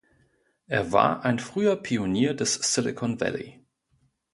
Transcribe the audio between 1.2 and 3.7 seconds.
ein früher Pionier des Silicon Valley.